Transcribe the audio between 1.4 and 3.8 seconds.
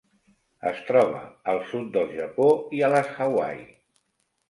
al sud del Japó i a les Hawaii.